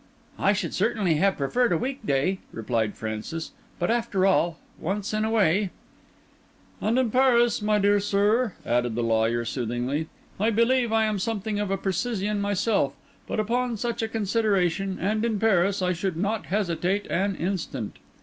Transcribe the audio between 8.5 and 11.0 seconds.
added the lawyer soothingly. "I believe